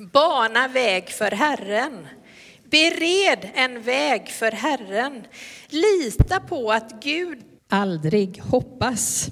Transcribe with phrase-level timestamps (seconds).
[0.00, 2.06] Bana väg för Herren.
[2.70, 5.26] Bered en väg för Herren.
[5.68, 7.38] Lita på att Gud
[7.68, 9.28] aldrig hoppas.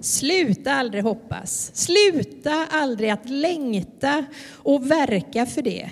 [0.00, 1.70] Sluta aldrig hoppas.
[1.74, 5.90] Sluta aldrig att längta och verka för det.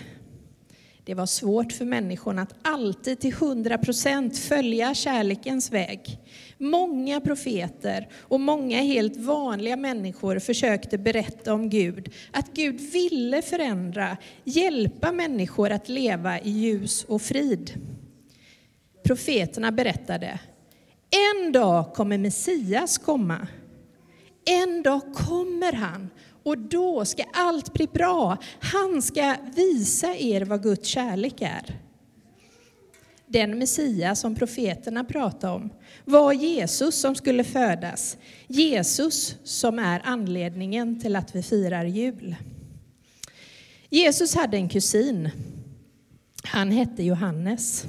[1.04, 6.18] Det var svårt för människorna att alltid till hundra procent följa kärlekens väg.
[6.62, 14.16] Många profeter och många helt vanliga människor försökte berätta om Gud, att Gud ville förändra,
[14.44, 17.72] hjälpa människor att leva i ljus och frid.
[19.04, 20.40] Profeterna berättade,
[21.10, 23.46] en dag kommer Messias komma.
[24.44, 26.10] En dag kommer han
[26.42, 28.36] och då ska allt bli bra.
[28.60, 31.89] Han ska visa er vad Guds kärlek är.
[33.32, 35.70] Den Messias som profeterna pratade om
[36.04, 38.16] var Jesus som skulle födas.
[38.46, 42.36] Jesus som är anledningen till att vi firar jul.
[43.88, 45.30] Jesus hade en kusin.
[46.44, 47.84] Han hette Johannes.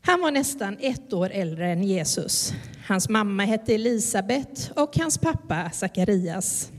[0.00, 2.52] Han var nästan ett år äldre än Jesus.
[2.86, 6.70] Hans mamma hette Elisabet och hans pappa Sakarias.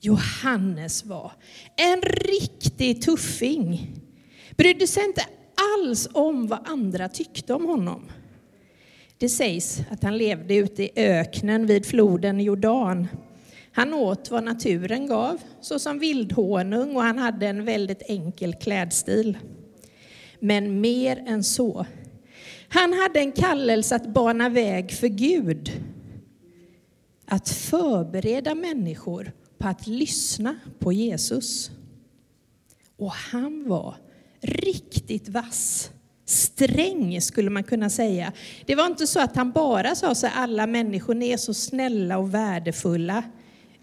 [0.00, 1.32] Johannes var
[1.76, 4.00] en riktig tuffing.
[4.56, 5.24] Brydde sig inte
[5.58, 8.10] alls om vad andra tyckte om honom.
[9.18, 13.08] Det sägs att han levde ute i öknen vid floden Jordan.
[13.72, 19.38] Han åt vad naturen gav, såsom vildhonung, och han hade en väldigt enkel klädstil.
[20.40, 21.86] Men mer än så.
[22.68, 25.72] Han hade en kallelse att bana väg för Gud.
[27.26, 31.70] Att förbereda människor på att lyssna på Jesus.
[32.96, 33.96] Och han var
[34.40, 35.90] riktigt vass.
[36.24, 38.32] Sträng skulle man kunna säga.
[38.66, 42.34] Det var inte så att han bara sa att alla människor är så snälla och
[42.34, 43.22] värdefulla.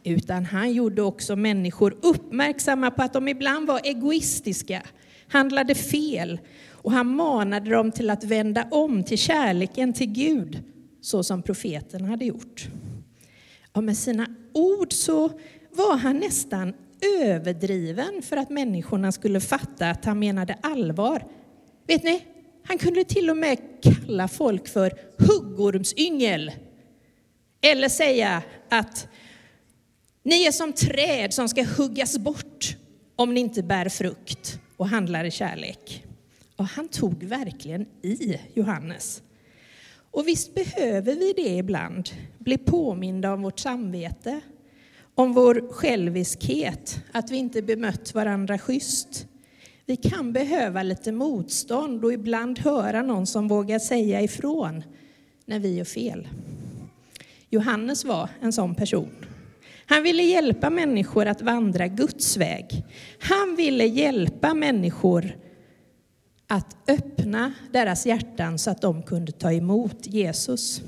[0.03, 4.83] Utan han gjorde också människor uppmärksamma på att de ibland var egoistiska,
[5.27, 6.39] handlade fel.
[6.71, 10.63] Och han manade dem till att vända om till kärleken till Gud,
[11.01, 12.67] så som profeten hade gjort.
[13.71, 15.29] Och med sina ord så
[15.71, 16.73] var han nästan
[17.21, 21.25] överdriven för att människorna skulle fatta att han menade allvar.
[21.87, 22.25] Vet ni,
[22.63, 26.51] han kunde till och med kalla folk för huggormsyngel.
[27.61, 29.07] Eller säga att
[30.23, 32.77] ni är som träd som ska huggas bort
[33.15, 36.05] om ni inte bär frukt och handlar i kärlek.
[36.55, 39.21] Och han tog verkligen i Johannes.
[40.11, 44.41] Och visst behöver vi det ibland, bli påminda om vårt samvete,
[45.15, 49.27] om vår själviskhet, att vi inte bemött varandra schysst.
[49.85, 54.83] Vi kan behöva lite motstånd och ibland höra någon som vågar säga ifrån
[55.45, 56.27] när vi gör fel.
[57.49, 59.09] Johannes var en sån person.
[59.85, 62.83] Han ville hjälpa människor att vandra Guds väg.
[63.19, 65.37] Han ville hjälpa människor
[66.47, 70.81] att öppna deras hjärtan så att de kunde ta emot Jesus.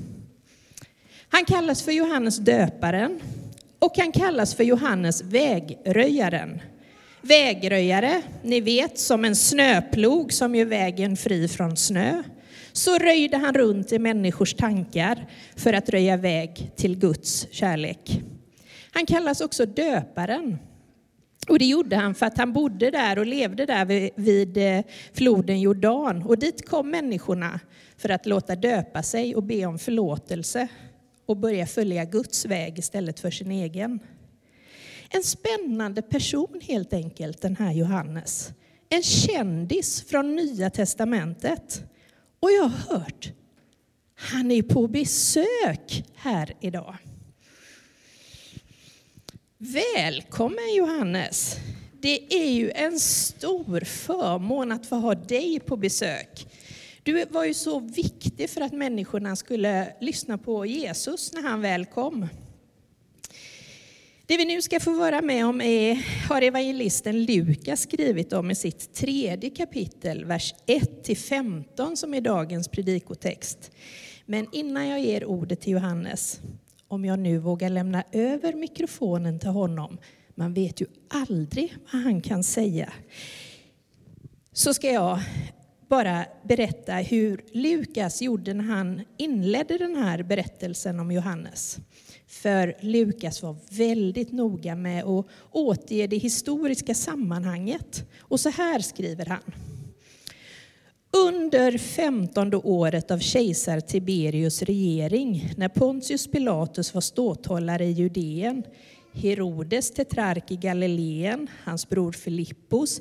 [1.28, 3.20] Han kallas för Johannes döparen
[3.78, 6.60] och han kallas för Johannes vägröjaren.
[7.22, 12.22] Vägröjare, ni vet som en snöplog som gör vägen fri från snö.
[12.72, 18.20] Så röjde han runt i människors tankar för att röja väg till Guds kärlek.
[18.92, 20.58] Han kallas också döparen.
[21.48, 25.60] Och det gjorde han för att han bodde där och levde där vid eh, floden
[25.60, 26.22] Jordan.
[26.22, 27.60] Och dit kom människorna
[27.96, 30.68] för att låta döpa sig och be om förlåtelse
[31.28, 34.00] och börja följa Guds väg istället för sin egen.
[35.10, 38.50] En spännande person helt enkelt, den här Johannes.
[38.88, 41.82] En kändis från Nya Testamentet.
[42.40, 43.32] Och jag har hört,
[44.14, 46.96] han är på besök här idag.
[49.58, 51.56] Välkommen Johannes!
[52.00, 56.46] Det är ju en stor förmån att få ha dig på besök.
[57.08, 61.86] Du var ju så viktig för att människorna skulle lyssna på Jesus när han väl
[61.86, 62.28] kom.
[64.26, 68.54] Det vi nu ska få vara med om är, har evangelisten Lukas skrivit om i
[68.54, 73.70] sitt tredje kapitel, vers 1-15 som är dagens predikotext.
[74.26, 76.40] Men innan jag ger ordet till Johannes,
[76.88, 79.98] om jag nu vågar lämna över mikrofonen till honom,
[80.34, 82.92] man vet ju aldrig vad han kan säga,
[84.52, 85.20] så ska jag
[85.88, 91.78] bara berätta hur Lukas gjorde när han inledde den här berättelsen om Johannes.
[92.26, 98.10] För Lukas var väldigt noga med att återge det historiska sammanhanget.
[98.20, 99.42] Och så här skriver han.
[101.10, 108.62] Under femtonde året av kejsar Tiberius regering, när Pontius Pilatus var ståthållare i Judeen,
[109.12, 113.00] Herodes tetrark i Galileen, hans bror Filippos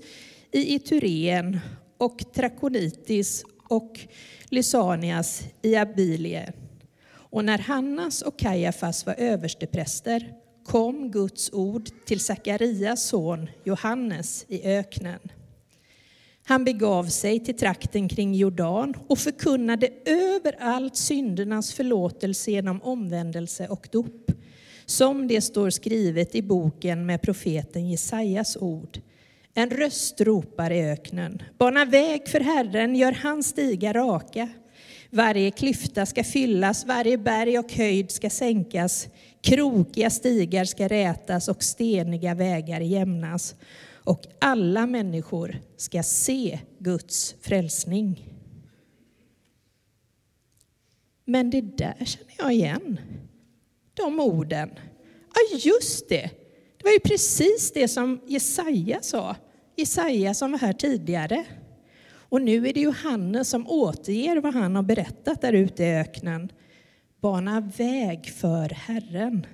[0.52, 1.60] i Itureen
[1.98, 4.00] och Trakonitis och
[4.50, 6.54] Lysanias i Abilie.
[7.10, 10.34] Och när Hannas och Kajafas var överstepräster
[10.66, 15.20] kom Guds ord till Sakarias son Johannes i öknen.
[16.44, 23.88] Han begav sig till trakten kring Jordan och förkunnade överallt syndernas förlåtelse genom omvändelse och
[23.92, 24.32] dop,
[24.86, 29.02] som det står skrivet i boken med profeten Jesajas ord.
[29.58, 34.50] En röst ropar i öknen, bana väg för Herren, gör hans stigar raka.
[35.10, 39.08] Varje klyfta ska fyllas, varje berg och höjd ska sänkas,
[39.42, 43.56] krokiga stigar ska rätas och steniga vägar jämnas
[43.94, 48.36] och alla människor ska se Guds frälsning.
[51.26, 53.00] Men det där känner jag igen,
[53.94, 54.70] de orden.
[55.36, 56.32] Ja, just det.
[56.78, 59.36] Det var ju precis det som Jesaja sa.
[59.80, 61.46] Jesaja som var här tidigare.
[62.10, 66.52] Och nu är det Johannes som återger vad han har berättat där ute i öknen.
[67.22, 69.46] Bana väg för Herren.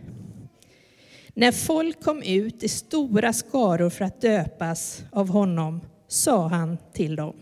[1.34, 7.16] När folk kom ut i stora skaror för att döpas av honom sa han till
[7.16, 7.36] dem.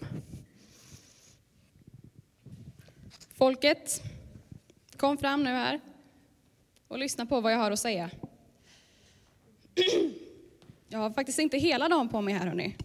[3.33, 4.03] Folket,
[4.97, 5.79] kom fram nu här
[6.87, 8.09] och lyssna på vad jag har att säga.
[10.93, 12.75] Jag har faktiskt inte hela dagen på mig här hörni.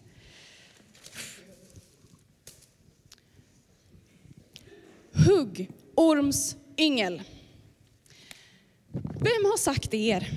[5.11, 7.21] Hugg, orms, yngel.
[9.03, 10.29] Vem har sagt er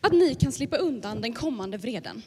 [0.00, 2.22] att ni kan slippa undan den kommande vreden?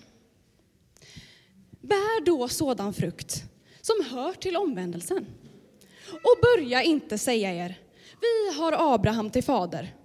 [1.81, 3.43] Bär då sådan frukt
[3.81, 5.25] som hör till omvändelsen.
[6.11, 7.79] Och börja inte säga er,
[8.21, 9.95] vi har Abraham till fader.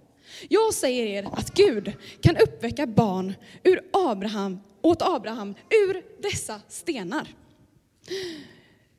[0.49, 3.33] Jag säger er att Gud kan uppväcka barn
[3.63, 7.35] ur Abraham, åt Abraham ur dessa stenar.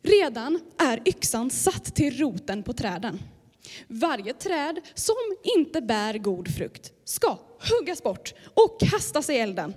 [0.03, 3.23] Redan är yxan satt till roten på träden.
[3.89, 5.15] Varje träd som
[5.57, 7.39] inte bär god frukt ska
[7.71, 9.75] huggas bort och kastas i elden.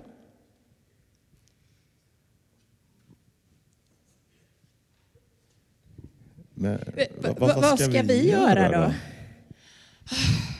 [6.54, 6.78] Men,
[7.20, 8.86] vad, vad, vad, ska, ska vi, vi göra då?
[8.86, 8.92] då?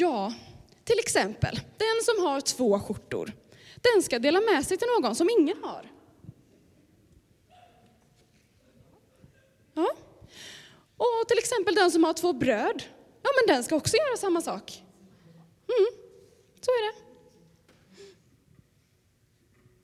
[0.00, 0.34] Ja,
[0.84, 3.32] till exempel, den som har två skjortor,
[3.92, 5.90] den ska dela med sig till någon som ingen har.
[9.74, 9.90] Ja.
[10.96, 12.82] Och till exempel den som har två bröd,
[13.22, 14.82] ja men den ska också göra samma sak.
[15.68, 15.86] Mm,
[16.60, 16.98] så är det.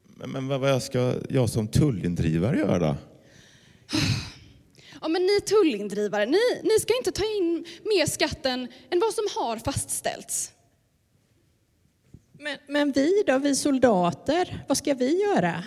[0.05, 2.97] Men, men vad ska jag som tullindrivare göra?
[5.05, 9.25] Ja, men ni tullindrivare, ni, ni ska inte ta in mer skatten än vad som
[9.37, 10.53] har fastställts.
[12.33, 15.65] Men, men vi då, vi soldater, vad ska vi göra?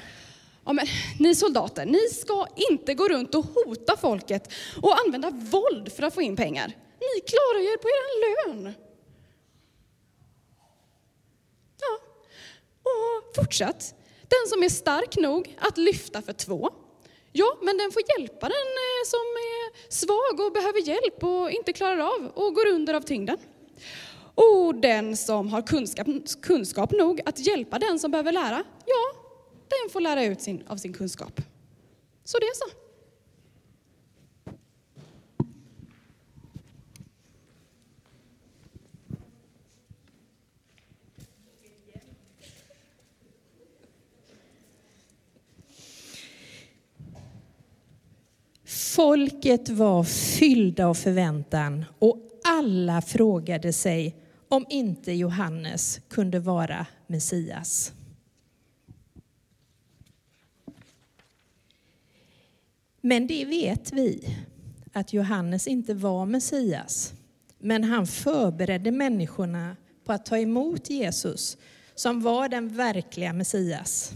[0.66, 0.86] Ja, men,
[1.20, 6.14] ni soldater, ni ska inte gå runt och hota folket och använda våld för att
[6.14, 6.68] få in pengar.
[7.00, 8.74] Ni klarar er på er lön.
[11.80, 12.00] Ja,
[12.84, 13.96] och fortsatt.
[14.22, 16.70] Den som är stark nog att lyfta för två,
[17.40, 21.74] ja, men den får hjälpa den eh, som är svag och behöver hjälp och inte
[21.74, 23.38] klarar av och går under av tyngden.
[24.36, 26.08] Och den som har kunskap,
[26.42, 29.20] kunskap nog att hjälpa den som behöver lära, ja,
[29.70, 31.42] den får lära ut sin, av sin kunskap.
[32.24, 32.87] Så det är så.
[48.98, 54.16] Folket var fyllda av förväntan och alla frågade sig
[54.48, 57.94] om inte Johannes kunde vara Messias.
[63.02, 64.38] Men det vet vi,
[64.94, 67.14] att Johannes inte var Messias.
[67.60, 69.76] Men han förberedde människorna
[70.06, 71.58] på att ta emot Jesus,
[71.96, 74.12] som var den verkliga Messias.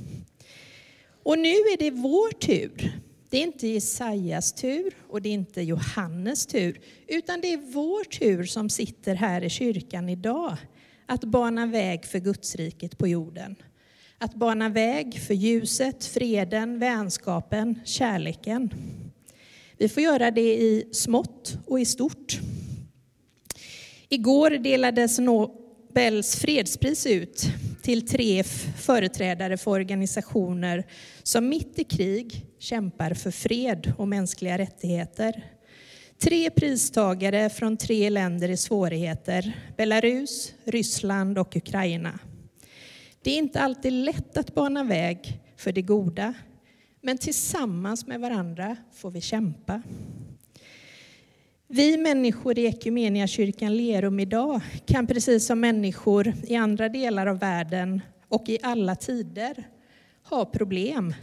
[1.24, 3.02] Och nu är det vår tur.
[3.32, 8.04] Det är inte Jesajas tur och det är inte Johannes tur, utan det är vår
[8.04, 10.58] tur som sitter här i kyrkan idag
[11.06, 13.56] att bana väg för Gudsriket på jorden.
[14.18, 18.74] Att bana väg för ljuset, freden, vänskapen, kärleken.
[19.78, 22.40] Vi får göra det i smått och i stort.
[24.10, 27.46] Igår delades Nobels fredspris ut
[27.82, 28.44] till tre
[28.78, 30.88] företrädare för organisationer
[31.24, 35.46] som mitt i krig kämpar för fred och mänskliga rättigheter.
[36.20, 42.20] Tre pristagare från tre länder i svårigheter, Belarus, Ryssland och Ukraina.
[43.24, 46.34] Det är inte alltid lätt att bana väg för det goda,
[47.02, 49.82] men tillsammans med varandra får vi kämpa.
[51.74, 58.02] Vi människor i Equmeniakyrkan Lerum idag kan precis som människor i andra delar av världen
[58.28, 59.68] och i alla tider
[60.24, 61.14] ha problem.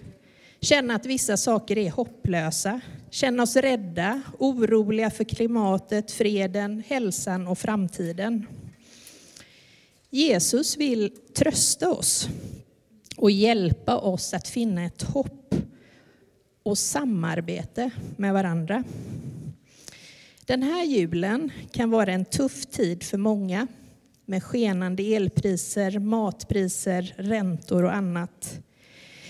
[0.60, 7.58] Känna att vissa saker är hopplösa, känna oss rädda, oroliga för klimatet, freden, hälsan och
[7.58, 8.46] framtiden.
[10.10, 12.28] Jesus vill trösta oss
[13.16, 15.54] och hjälpa oss att finna ett hopp
[16.62, 18.84] och samarbete med varandra.
[20.48, 23.66] Den här julen kan vara en tuff tid för många
[24.24, 28.60] med skenande elpriser, matpriser, räntor och annat.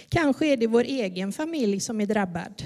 [0.08, 2.62] Kanske är det vår egen familj som är drabbad.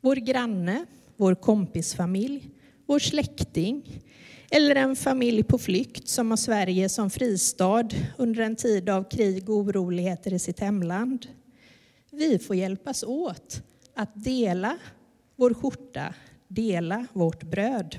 [0.00, 0.84] Vår granne,
[1.16, 2.50] vår kompisfamilj,
[2.86, 4.02] vår släkting
[4.50, 9.50] eller en familj på flykt som har Sverige som fristad under en tid av krig
[9.50, 11.26] och oroligheter i sitt hemland.
[12.10, 13.62] Vi får hjälpas åt
[13.94, 14.78] att dela
[15.36, 16.14] vår skjorta,
[16.50, 17.96] dela vårt bröd.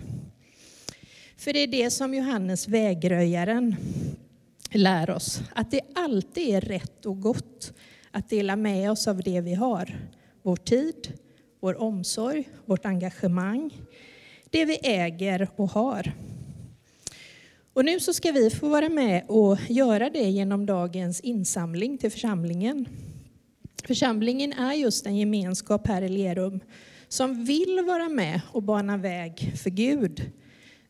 [1.38, 3.76] För det är det som Johannes vägröjaren
[4.72, 7.74] lär oss, att det alltid är rätt och gott
[8.12, 10.00] att dela med oss av det vi har.
[10.44, 11.14] Vår tid,
[11.60, 13.72] vår omsorg, vårt engagemang,
[14.50, 16.14] det vi äger och har.
[17.74, 22.12] Och nu så ska vi få vara med och göra det genom dagens insamling till
[22.12, 22.86] församlingen.
[23.84, 26.60] Församlingen är just en gemenskap här i Lerum
[27.12, 30.32] som vill vara med och bana väg för Gud.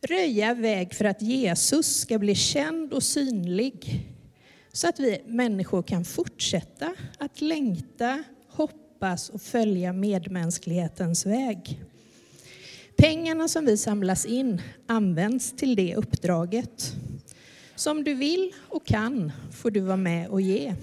[0.01, 4.05] Röja väg för att Jesus ska bli känd och synlig.
[4.71, 11.81] Så att vi människor kan fortsätta att längta, hoppas och följa medmänsklighetens väg.
[12.97, 16.93] Pengarna som vi samlas in används till det uppdraget.
[17.75, 20.75] Som du vill och kan får du vara med och ge.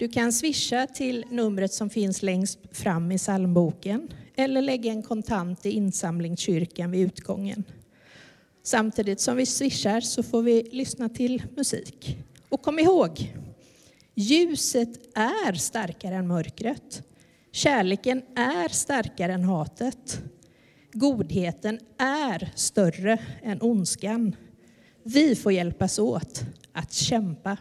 [0.00, 5.66] Du kan swisha till numret som finns längst fram i psalmboken eller lägga en kontant
[5.66, 7.64] i insamlingskyrkan vid utgången.
[8.62, 12.18] Samtidigt som vi swishar så får vi lyssna till musik.
[12.48, 13.34] Och kom ihåg,
[14.14, 17.02] ljuset är starkare än mörkret.
[17.52, 20.22] Kärleken är starkare än hatet.
[20.92, 24.36] Godheten är större än ondskan.
[25.02, 26.42] Vi får hjälpas åt
[26.72, 27.56] att kämpa.